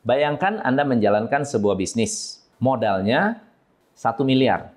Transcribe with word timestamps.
Bayangkan 0.00 0.64
Anda 0.64 0.80
menjalankan 0.88 1.44
sebuah 1.44 1.76
bisnis. 1.76 2.40
Modalnya 2.56 3.44
1 3.92 4.24
miliar. 4.24 4.72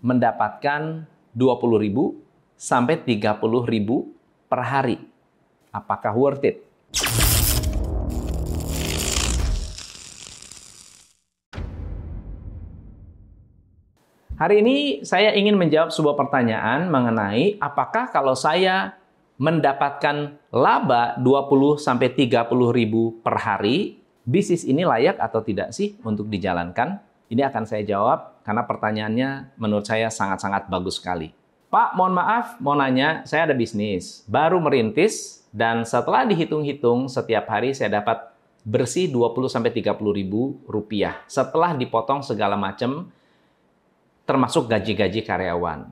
Mendapatkan 0.00 1.04
20 1.36 1.84
ribu 1.84 2.16
sampai 2.56 2.96
30 2.96 3.44
ribu 3.68 4.16
per 4.48 4.64
hari. 4.64 4.96
Apakah 5.68 6.16
worth 6.16 6.48
it? 6.48 6.64
Hari 14.40 14.64
ini 14.64 15.04
saya 15.04 15.36
ingin 15.36 15.60
menjawab 15.60 15.92
sebuah 15.92 16.16
pertanyaan 16.16 16.88
mengenai 16.88 17.60
apakah 17.60 18.08
kalau 18.08 18.32
saya 18.32 18.96
mendapatkan 19.36 20.40
laba 20.48 21.20
20 21.20 21.76
sampai 21.76 22.08
30 22.16 22.48
ribu 22.72 23.20
per 23.20 23.36
hari, 23.44 24.03
bisnis 24.24 24.64
ini 24.64 24.82
layak 24.82 25.20
atau 25.20 25.44
tidak 25.44 25.70
sih 25.76 26.00
untuk 26.02 26.26
dijalankan? 26.32 27.00
Ini 27.28 27.44
akan 27.48 27.64
saya 27.64 27.84
jawab 27.84 28.44
karena 28.44 28.64
pertanyaannya 28.64 29.56
menurut 29.56 29.84
saya 29.84 30.08
sangat-sangat 30.12 30.68
bagus 30.68 31.00
sekali. 31.00 31.32
Pak, 31.72 31.98
mohon 31.98 32.14
maaf, 32.14 32.60
mau 32.62 32.78
nanya, 32.78 33.26
saya 33.26 33.50
ada 33.50 33.54
bisnis, 33.56 34.22
baru 34.30 34.62
merintis, 34.62 35.42
dan 35.50 35.82
setelah 35.82 36.22
dihitung-hitung 36.22 37.10
setiap 37.10 37.50
hari 37.50 37.74
saya 37.74 37.98
dapat 37.98 38.30
bersih 38.62 39.10
20 39.10 39.50
sampai 39.50 39.74
30 39.74 39.98
ribu 40.14 40.62
rupiah. 40.70 41.20
Setelah 41.26 41.74
dipotong 41.74 42.22
segala 42.22 42.54
macam, 42.54 43.10
termasuk 44.24 44.70
gaji-gaji 44.70 45.26
karyawan. 45.26 45.90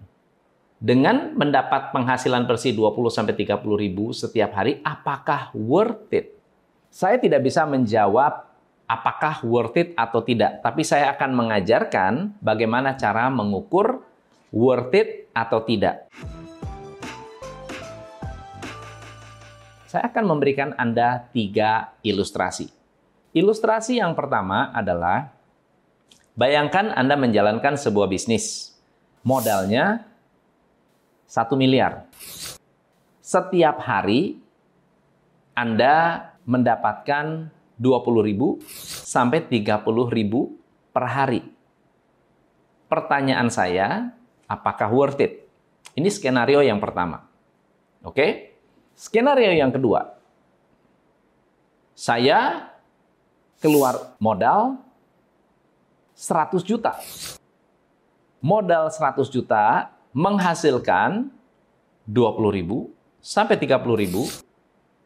Dengan 0.83 1.34
mendapat 1.39 1.95
penghasilan 1.95 2.42
bersih 2.42 2.75
20 2.75 3.06
sampai 3.11 3.34
30 3.39 3.55
ribu 3.78 4.11
setiap 4.11 4.51
hari, 4.59 4.83
apakah 4.83 5.55
worth 5.55 6.11
it? 6.11 6.41
Saya 6.92 7.16
tidak 7.16 7.41
bisa 7.41 7.64
menjawab 7.64 8.52
apakah 8.84 9.41
worth 9.48 9.80
it 9.80 9.96
atau 9.96 10.20
tidak, 10.20 10.60
tapi 10.60 10.84
saya 10.84 11.09
akan 11.16 11.33
mengajarkan 11.33 12.37
bagaimana 12.45 13.00
cara 13.00 13.33
mengukur 13.33 14.05
worth 14.53 14.92
it 14.92 15.33
atau 15.33 15.64
tidak. 15.64 16.05
Saya 19.89 20.05
akan 20.12 20.36
memberikan 20.36 20.77
Anda 20.77 21.33
tiga 21.33 21.97
ilustrasi. 22.05 22.69
Ilustrasi 23.33 23.97
yang 23.97 24.12
pertama 24.12 24.69
adalah 24.77 25.33
Bayangkan 26.36 26.92
Anda 26.92 27.17
menjalankan 27.17 27.77
sebuah 27.77 28.08
bisnis. 28.08 28.77
Modalnya 29.24 30.05
1 31.24 31.56
miliar. 31.56 32.08
Setiap 33.20 33.80
hari 33.80 34.41
Anda 35.52 36.31
mendapatkan 36.45 37.51
20.000 37.79 38.62
sampai 39.07 39.43
30.000 39.47 39.83
per 40.93 41.05
hari. 41.09 41.43
Pertanyaan 42.87 43.48
saya, 43.48 44.12
apakah 44.45 44.93
worth 44.93 45.20
it? 45.23 45.48
Ini 45.97 46.09
skenario 46.13 46.61
yang 46.61 46.79
pertama. 46.79 47.25
Oke? 48.05 48.57
Skenario 48.93 49.53
yang 49.53 49.73
kedua. 49.73 50.15
Saya 51.97 52.70
keluar 53.63 54.17
modal 54.20 54.81
100 56.17 56.61
juta. 56.67 56.98
Modal 58.43 58.91
100 58.91 59.27
juta 59.31 59.95
menghasilkan 60.13 61.31
20 62.05 62.57
ribu 62.59 62.91
sampai 63.23 63.55
30 63.57 64.03
ribu 64.03 64.27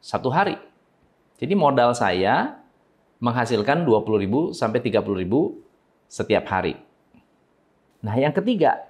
satu 0.01 0.33
hari. 0.33 0.57
Jadi 1.37 1.53
modal 1.53 1.93
saya 1.93 2.57
menghasilkan 3.21 3.85
20 3.85 4.23
ribu 4.25 4.41
sampai 4.57 4.81
30 4.81 5.21
ribu 5.21 5.61
setiap 6.09 6.49
hari. 6.49 6.77
Nah 8.01 8.17
yang 8.17 8.33
ketiga, 8.33 8.87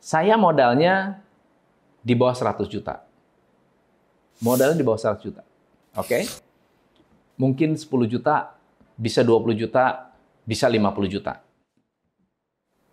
saya 0.00 0.36
modalnya 0.36 1.24
di 2.04 2.12
bawah 2.12 2.36
100 2.36 2.68
juta. 2.68 3.04
Modalnya 4.44 4.76
di 4.76 4.84
bawah 4.84 5.00
100 5.00 5.24
juta. 5.24 5.42
Oke? 5.96 6.08
Okay? 6.08 6.22
Mungkin 7.40 7.74
10 7.74 7.88
juta, 8.06 8.54
bisa 8.94 9.24
20 9.24 9.56
juta, 9.56 10.12
bisa 10.44 10.68
50 10.68 11.08
juta. 11.08 11.40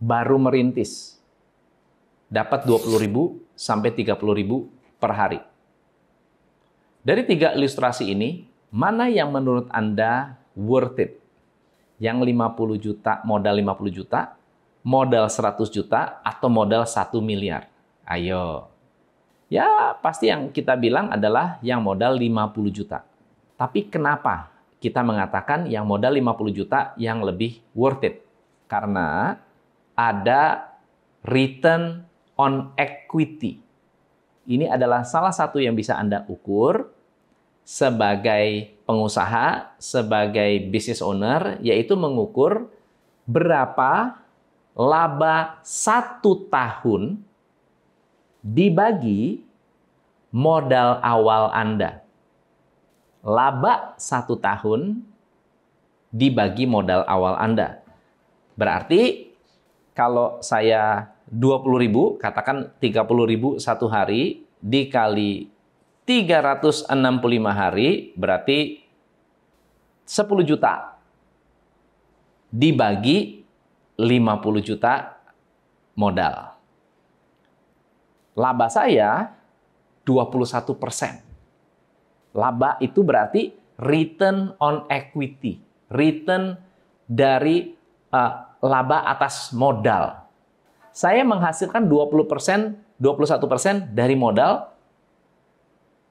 Baru 0.02 0.40
merintis. 0.40 1.20
Dapat 2.32 2.64
20 2.64 3.04
ribu 3.04 3.44
sampai 3.60 3.92
30 3.92 4.16
ribu 4.40 4.72
per 4.98 5.12
hari. 5.12 5.51
Dari 7.02 7.26
tiga 7.26 7.58
ilustrasi 7.58 8.14
ini, 8.14 8.46
mana 8.70 9.10
yang 9.10 9.34
menurut 9.34 9.66
Anda 9.74 10.38
worth 10.54 11.02
it? 11.02 11.18
Yang 11.98 12.30
50 12.30 12.78
juta, 12.78 13.14
modal 13.26 13.58
50 13.58 13.90
juta, 13.90 14.38
modal 14.86 15.26
100 15.26 15.66
juta, 15.74 16.22
atau 16.22 16.46
modal 16.46 16.86
1 16.86 17.18
miliar? 17.26 17.66
Ayo. 18.06 18.70
Ya, 19.50 19.98
pasti 19.98 20.30
yang 20.30 20.54
kita 20.54 20.78
bilang 20.78 21.10
adalah 21.10 21.58
yang 21.66 21.82
modal 21.82 22.22
50 22.22 22.70
juta. 22.70 23.02
Tapi 23.58 23.90
kenapa 23.90 24.54
kita 24.78 25.02
mengatakan 25.02 25.66
yang 25.66 25.90
modal 25.90 26.14
50 26.14 26.54
juta 26.54 26.94
yang 27.02 27.26
lebih 27.26 27.66
worth 27.74 28.06
it. 28.06 28.22
Karena 28.70 29.38
ada 29.98 30.70
return 31.26 32.06
on 32.38 32.74
equity. 32.78 33.62
Ini 34.46 34.74
adalah 34.74 35.06
salah 35.06 35.34
satu 35.34 35.62
yang 35.62 35.78
bisa 35.78 35.97
Anda 35.97 36.25
ukur 36.25 36.90
sebagai 37.62 38.74
pengusaha, 38.90 39.78
sebagai 39.78 40.66
business 40.69 41.00
owner, 41.00 41.62
yaitu 41.62 41.94
mengukur 41.94 42.68
berapa 43.29 44.18
laba 44.74 45.62
satu 45.62 46.50
tahun 46.50 47.22
dibagi 48.41 49.46
modal 50.34 50.97
awal 51.06 51.53
Anda 51.53 52.02
laba 53.22 53.94
satu 54.02 54.38
tahun 54.38 55.06
dibagi 56.09 56.66
modal 56.66 57.06
awal 57.06 57.38
Anda. 57.38 57.81
Berarti 58.58 59.31
kalau 59.96 60.41
saya 60.44 61.13
20 61.31 61.80
ribu, 61.80 62.19
katakan 62.19 62.75
30 62.84 63.08
ribu 63.24 63.56
satu 63.56 63.88
hari, 63.88 64.44
dikali 64.59 65.47
365 66.03 66.92
hari, 67.56 68.12
berarti 68.19 68.84
10 70.03 70.44
juta. 70.44 71.00
Dibagi 72.52 73.47
50 73.96 74.59
juta 74.59 75.24
modal. 75.96 76.52
Laba 78.36 78.68
saya 78.68 79.31
21 80.03 80.75
persen. 80.75 81.24
Laba 82.36 82.75
itu 82.84 83.03
berarti 83.03 83.56
return 83.80 84.56
on 84.59 84.88
equity, 84.88 85.59
return 85.91 86.56
dari 87.08 87.75
uh, 88.12 88.34
laba 88.64 89.08
atas 89.08 89.52
modal. 89.52 90.21
Saya 90.91 91.24
menghasilkan 91.24 91.88
20%, 91.88 93.00
21% 93.00 93.96
dari 93.96 94.16
modal 94.16 94.72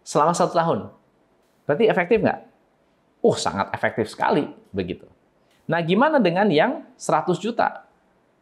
selama 0.00 0.32
satu 0.32 0.56
tahun. 0.56 0.78
Berarti 1.68 1.84
efektif 1.86 2.18
nggak? 2.24 2.41
Uh, 3.20 3.36
sangat 3.36 3.68
efektif 3.76 4.08
sekali 4.08 4.48
begitu. 4.72 5.04
Nah, 5.68 5.78
gimana 5.84 6.18
dengan 6.18 6.48
yang 6.50 6.82
100 6.96 7.36
juta? 7.38 7.86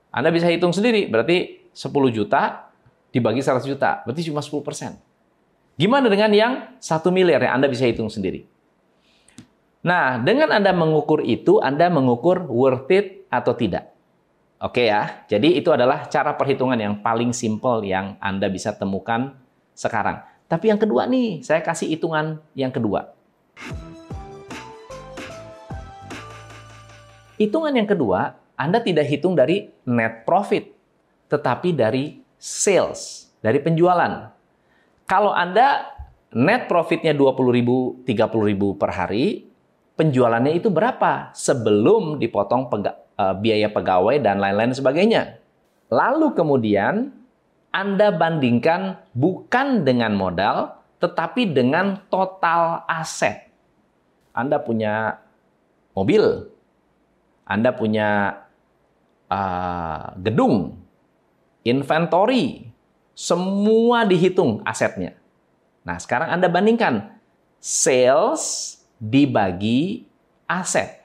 Anda 0.09 0.33
bisa 0.33 0.49
hitung 0.49 0.73
sendiri, 0.73 1.11
berarti 1.11 1.69
10 1.77 1.93
juta 2.09 2.73
dibagi 3.13 3.45
100 3.45 3.69
juta, 3.69 4.01
berarti 4.09 4.23
cuma 4.31 4.41
10 4.41 4.65
persen. 4.65 4.97
Gimana 5.77 6.09
dengan 6.09 6.31
yang 6.33 6.53
satu 6.81 7.13
miliar 7.13 7.43
yang 7.45 7.61
Anda 7.61 7.69
bisa 7.69 7.85
hitung 7.85 8.09
sendiri? 8.09 8.49
Nah, 9.85 10.19
dengan 10.19 10.51
Anda 10.51 10.75
mengukur 10.75 11.23
itu, 11.23 11.63
Anda 11.63 11.87
mengukur 11.93 12.49
worth 12.49 12.91
it 12.91 13.29
atau 13.31 13.53
tidak. 13.55 13.93
Oke 14.59 14.91
ya, 14.91 15.23
jadi 15.31 15.55
itu 15.55 15.71
adalah 15.71 16.11
cara 16.11 16.35
perhitungan 16.35 16.75
yang 16.75 16.99
paling 16.99 17.31
simple 17.31 17.79
yang 17.87 18.19
Anda 18.19 18.51
bisa 18.51 18.75
temukan 18.75 19.39
sekarang. 19.71 20.19
Tapi 20.51 20.75
yang 20.75 20.83
kedua 20.83 21.07
nih, 21.07 21.47
saya 21.47 21.63
kasih 21.63 21.87
hitungan 21.87 22.43
yang 22.59 22.75
kedua. 22.75 23.15
Hitungan 27.39 27.71
yang 27.71 27.87
kedua, 27.87 28.35
Anda 28.59 28.83
tidak 28.83 29.07
hitung 29.07 29.39
dari 29.39 29.71
net 29.87 30.27
profit, 30.27 30.75
tetapi 31.31 31.71
dari 31.71 32.19
sales, 32.35 33.31
dari 33.39 33.63
penjualan. 33.63 34.35
Kalau 35.07 35.31
Anda 35.39 35.87
net 36.35 36.67
profitnya 36.67 37.15
20 37.15 37.55
ribu, 37.55 38.03
30 38.03 38.51
ribu 38.51 38.75
per 38.75 38.91
hari, 38.91 39.47
penjualannya 39.95 40.59
itu 40.59 40.67
berapa 40.67 41.31
sebelum 41.31 42.19
dipotong 42.19 42.67
biaya 43.19 43.67
pegawai 43.67 44.23
dan 44.23 44.39
lain-lain 44.39 44.71
sebagainya. 44.71 45.43
Lalu 45.91 46.39
kemudian 46.39 47.11
Anda 47.75 48.15
bandingkan 48.15 49.03
bukan 49.13 49.83
dengan 49.83 50.15
modal, 50.15 50.79
tetapi 51.03 51.51
dengan 51.51 52.07
total 52.09 52.87
aset. 52.87 53.51
Anda 54.31 54.63
punya 54.63 55.19
mobil, 55.99 56.47
Anda 57.43 57.75
punya 57.75 58.39
uh, 59.27 60.15
gedung, 60.23 60.79
inventory, 61.67 62.71
semua 63.19 64.07
dihitung 64.07 64.63
asetnya. 64.63 65.19
Nah, 65.83 65.99
sekarang 65.99 66.31
Anda 66.39 66.47
bandingkan 66.47 67.19
sales 67.59 68.79
dibagi 69.03 70.07
aset. 70.47 71.03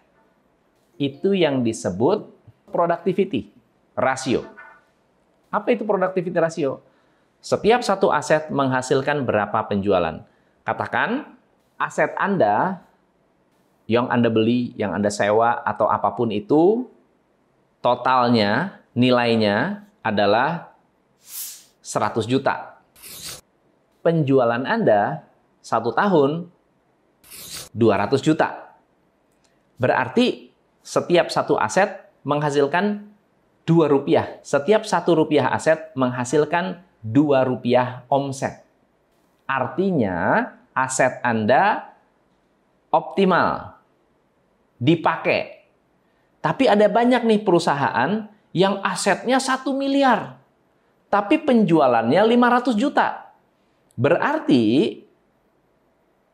Itu 1.04 1.36
yang 1.36 1.68
disebut 1.68 2.32
productivity 2.72 3.52
ratio. 3.92 4.48
Apa 5.52 5.76
itu 5.76 5.84
productivity 5.84 6.32
ratio? 6.40 6.80
Setiap 7.44 7.84
satu 7.84 8.08
aset 8.08 8.48
menghasilkan 8.48 9.28
berapa 9.28 9.68
penjualan. 9.68 10.24
Katakan 10.64 11.28
aset 11.76 12.16
Anda 12.16 12.80
yang 13.84 14.08
Anda 14.08 14.32
beli, 14.32 14.72
yang 14.80 14.96
Anda 14.96 15.12
sewa 15.12 15.60
atau 15.68 15.92
apa 15.92 16.16
pun 16.16 16.32
itu 16.32 16.88
totalnya 17.84 18.80
nilainya 18.96 19.84
adalah 20.00 20.72
100 21.84 22.24
juta. 22.24 22.80
Penjualan 24.00 24.64
Anda 24.64 25.28
satu 25.60 25.92
tahun 25.92 26.48
200 27.76 28.24
juta. 28.24 28.80
Berarti 29.76 30.53
setiap 30.84 31.32
satu 31.32 31.56
aset 31.56 32.12
menghasilkan 32.28 33.08
2 33.64 33.88
rupiah. 33.88 34.44
Setiap 34.44 34.84
satu 34.84 35.16
rupiah 35.16 35.48
aset 35.50 35.96
menghasilkan 35.96 36.84
2 37.02 37.48
rupiah 37.48 38.04
omset. 38.12 38.68
Artinya 39.48 40.52
aset 40.76 41.24
Anda 41.24 41.96
optimal, 42.92 43.80
dipakai. 44.78 45.64
Tapi 46.44 46.68
ada 46.68 46.92
banyak 46.92 47.24
nih 47.24 47.42
perusahaan 47.42 48.28
yang 48.52 48.84
asetnya 48.84 49.40
1 49.40 49.72
miliar, 49.72 50.38
tapi 51.08 51.40
penjualannya 51.40 52.20
500 52.20 52.76
juta. 52.76 53.32
Berarti 53.96 55.00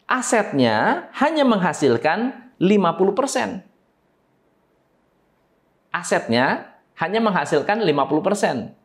asetnya 0.10 1.08
hanya 1.22 1.46
menghasilkan 1.46 2.50
50%. 2.58 3.69
Asetnya 5.90 6.76
hanya 7.00 7.20
menghasilkan 7.24 7.82
50%. 7.82 8.76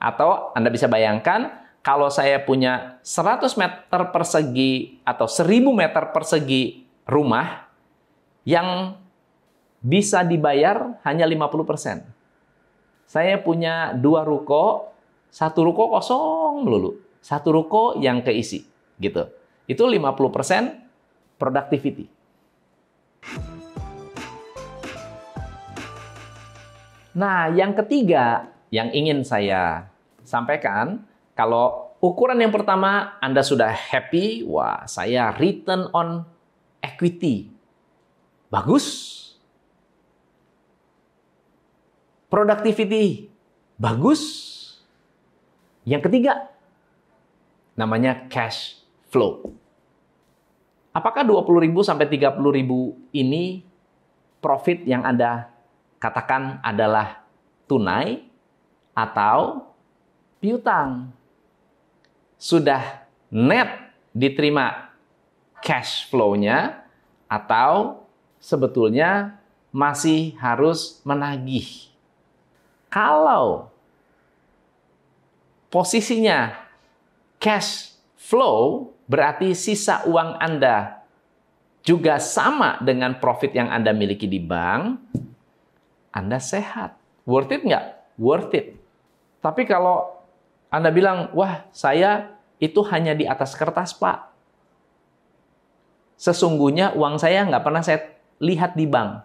Atau 0.00 0.50
Anda 0.56 0.72
bisa 0.72 0.88
bayangkan, 0.88 1.52
kalau 1.84 2.08
saya 2.08 2.40
punya 2.40 3.00
100 3.04 3.56
meter 3.60 4.00
persegi 4.12 5.00
atau 5.04 5.28
1000 5.28 5.70
meter 5.72 6.12
persegi 6.12 6.88
rumah, 7.04 7.70
yang 8.44 8.96
bisa 9.80 10.24
dibayar 10.24 11.00
hanya 11.04 11.24
50%. 11.28 12.04
Saya 13.10 13.42
punya 13.42 13.96
dua 13.96 14.22
ruko, 14.22 14.94
satu 15.32 15.66
ruko 15.66 15.90
kosong 15.90 16.62
melulu. 16.62 17.00
Satu 17.20 17.52
ruko 17.52 17.98
yang 18.00 18.24
keisi. 18.24 18.64
gitu. 19.00 19.24
Itu 19.64 19.88
50% 19.88 20.76
productivity. 21.40 22.04
Nah, 27.10 27.50
yang 27.50 27.74
ketiga 27.74 28.54
yang 28.70 28.94
ingin 28.94 29.26
saya 29.26 29.90
sampaikan, 30.22 31.02
kalau 31.34 31.90
ukuran 31.98 32.38
yang 32.38 32.54
pertama 32.54 33.18
Anda 33.18 33.42
sudah 33.42 33.70
happy, 33.70 34.46
wah 34.46 34.86
saya 34.86 35.34
return 35.34 35.90
on 35.90 36.22
equity. 36.78 37.50
Bagus. 38.46 39.18
Productivity. 42.30 43.26
Bagus. 43.74 44.22
Yang 45.82 46.06
ketiga, 46.06 46.46
namanya 47.74 48.30
cash 48.30 48.78
flow. 49.10 49.50
Apakah 50.90 51.22
20.000 51.22 51.70
sampai 51.86 52.06
30.000 52.06 52.38
ini 53.14 53.62
profit 54.42 54.82
yang 54.86 55.06
Anda 55.06 55.50
katakan 56.00 56.58
adalah 56.64 57.22
tunai 57.68 58.24
atau 58.96 59.68
piutang. 60.40 61.12
Sudah 62.40 63.04
net 63.28 63.92
diterima 64.16 64.90
cash 65.60 66.08
flow-nya 66.08 66.82
atau 67.28 68.02
sebetulnya 68.40 69.38
masih 69.70 70.34
harus 70.40 70.98
menagih. 71.06 71.92
Kalau 72.90 73.70
posisinya 75.70 76.58
cash 77.38 77.94
flow 78.18 78.90
berarti 79.06 79.54
sisa 79.54 80.02
uang 80.08 80.40
Anda 80.42 81.04
juga 81.86 82.18
sama 82.18 82.82
dengan 82.82 83.20
profit 83.22 83.54
yang 83.54 83.70
Anda 83.70 83.94
miliki 83.94 84.26
di 84.26 84.42
bank, 84.42 85.09
anda 86.10 86.42
sehat. 86.42 86.98
Worth 87.22 87.54
it 87.54 87.62
nggak? 87.62 88.18
Worth 88.18 88.54
it. 88.54 88.74
Tapi 89.38 89.64
kalau 89.64 90.20
Anda 90.70 90.90
bilang, 90.90 91.30
wah 91.34 91.66
saya 91.70 92.36
itu 92.62 92.82
hanya 92.90 93.14
di 93.14 93.24
atas 93.26 93.54
kertas 93.56 93.96
Pak. 93.96 94.30
Sesungguhnya 96.20 96.92
uang 96.94 97.16
saya 97.16 97.48
nggak 97.48 97.64
pernah 97.64 97.80
saya 97.80 98.12
lihat 98.42 98.76
di 98.76 98.84
bank. 98.84 99.24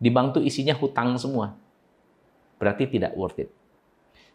Di 0.00 0.08
bank 0.08 0.40
tuh 0.40 0.42
isinya 0.42 0.72
hutang 0.72 1.20
semua. 1.20 1.52
Berarti 2.56 2.88
tidak 2.88 3.12
worth 3.12 3.44
it. 3.44 3.50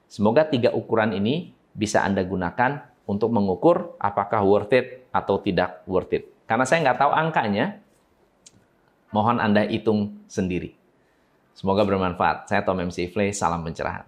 Semoga 0.05 0.45
tiga 0.45 0.69
ukuran 0.75 1.15
ini 1.17 1.55
bisa 1.73 2.05
Anda 2.05 2.21
gunakan 2.21 2.85
untuk 3.09 3.33
mengukur 3.33 3.97
apakah 3.97 4.45
worth 4.45 4.73
it 4.75 5.09
atau 5.09 5.41
tidak 5.41 5.81
worth 5.89 6.13
it. 6.13 6.29
Karena 6.45 6.65
saya 6.65 6.85
nggak 6.85 6.99
tahu 7.01 7.11
angkanya, 7.13 7.81
mohon 9.09 9.41
Anda 9.41 9.65
hitung 9.65 10.21
sendiri. 10.29 10.78
Semoga 11.59 11.83
bermanfaat. 11.83 12.47
Saya 12.47 12.63
Tom 12.63 12.79
MC 12.79 13.11
Ifle, 13.11 13.35
salam 13.35 13.59
pencerahan. 13.67 14.07